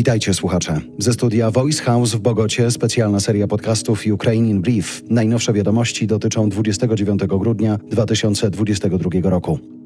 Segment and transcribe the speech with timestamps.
[0.00, 0.80] Witajcie słuchacze.
[0.98, 5.02] Ze studia Voice House w Bogocie specjalna seria podcastów Ukraine in Brief.
[5.10, 9.79] Najnowsze wiadomości dotyczą 29 grudnia 2022 roku.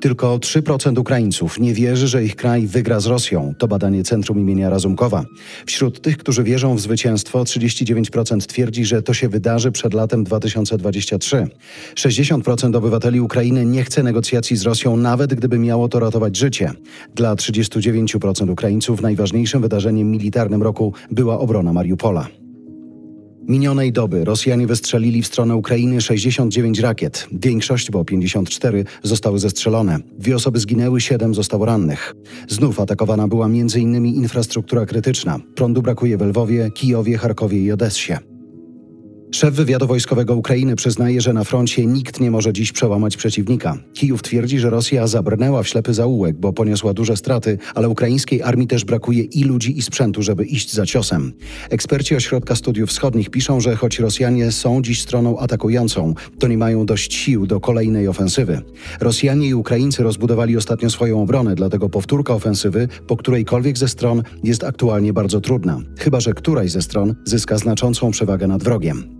[0.00, 3.54] Tylko 3% Ukraińców nie wierzy, że ich kraj wygra z Rosją.
[3.58, 5.24] To badanie Centrum imienia Razumkowa.
[5.66, 11.46] Wśród tych, którzy wierzą w zwycięstwo, 39% twierdzi, że to się wydarzy przed latem 2023.
[11.94, 16.72] 60% obywateli Ukrainy nie chce negocjacji z Rosją, nawet gdyby miało to ratować życie.
[17.14, 22.28] Dla 39% Ukraińców najważniejszym wydarzeniem militarnym roku była obrona Mariupola.
[23.50, 27.26] Minionej doby Rosjanie wystrzelili w stronę Ukrainy 69 rakiet.
[27.32, 29.98] Większość, bo 54, zostały zestrzelone.
[30.18, 32.14] Dwie osoby zginęły, siedem zostało rannych.
[32.48, 34.06] Znów atakowana była m.in.
[34.06, 35.40] infrastruktura krytyczna.
[35.54, 38.29] Prądu brakuje w Lwowie, Kijowie, Charkowie i Odessie.
[39.32, 43.78] Szef wywiadu wojskowego Ukrainy przyznaje, że na froncie nikt nie może dziś przełamać przeciwnika.
[43.94, 48.66] Kijów twierdzi, że Rosja zabrnęła w ślepy zaułek, bo poniosła duże straty, ale ukraińskiej armii
[48.66, 51.32] też brakuje i ludzi, i sprzętu, żeby iść za ciosem.
[51.70, 56.86] Eksperci Ośrodka Studiów Wschodnich piszą, że choć Rosjanie są dziś stroną atakującą, to nie mają
[56.86, 58.60] dość sił do kolejnej ofensywy.
[59.00, 64.64] Rosjanie i Ukraińcy rozbudowali ostatnio swoją obronę, dlatego powtórka ofensywy po którejkolwiek ze stron jest
[64.64, 69.19] aktualnie bardzo trudna, chyba że któraś ze stron zyska znaczącą przewagę nad wrogiem.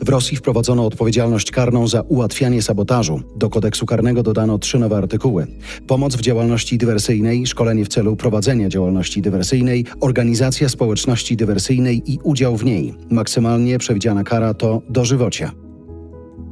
[0.00, 3.20] W Rosji wprowadzono odpowiedzialność karną za ułatwianie sabotażu.
[3.36, 5.46] Do kodeksu karnego dodano trzy nowe artykuły:
[5.86, 12.56] pomoc w działalności dywersyjnej, szkolenie w celu prowadzenia działalności dywersyjnej, organizacja społeczności dywersyjnej i udział
[12.56, 12.94] w niej.
[13.10, 15.50] Maksymalnie przewidziana kara to dożywocie.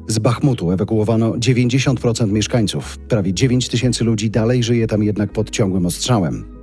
[0.08, 2.98] Z Bachmutu ewakuowano 90% mieszkańców.
[2.98, 6.53] Prawie 9 tysięcy ludzi dalej żyje tam jednak pod ciągłym ostrzałem.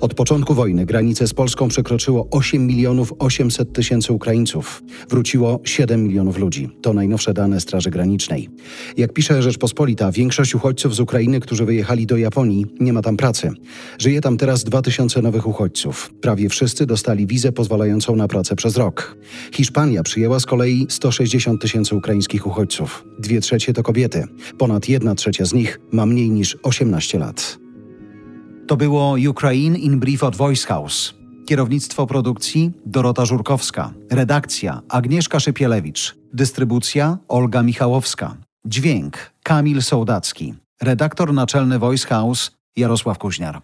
[0.00, 4.82] Od początku wojny granicę z Polską przekroczyło 8 milionów 800 tysięcy Ukraińców.
[5.08, 6.68] Wróciło 7 milionów ludzi.
[6.82, 8.48] To najnowsze dane Straży Granicznej.
[8.96, 13.50] Jak pisze Rzeczpospolita, większość uchodźców z Ukrainy, którzy wyjechali do Japonii, nie ma tam pracy.
[13.98, 16.10] Żyje tam teraz 2000 nowych uchodźców.
[16.20, 19.16] Prawie wszyscy dostali wizę pozwalającą na pracę przez rok.
[19.52, 23.04] Hiszpania przyjęła z kolei 160 tysięcy ukraińskich uchodźców.
[23.18, 24.24] Dwie trzecie to kobiety.
[24.58, 27.65] Ponad jedna trzecia z nich ma mniej niż 18 lat.
[28.66, 31.14] To było Ukraine in Brief od Voice House.
[31.46, 33.92] Kierownictwo produkcji Dorota Żurkowska.
[34.10, 36.16] Redakcja Agnieszka Szypielewicz.
[36.32, 38.36] Dystrybucja Olga Michałowska.
[38.66, 40.54] Dźwięk Kamil Sołdacki.
[40.82, 43.62] Redaktor naczelny Voice House Jarosław Kuźniar.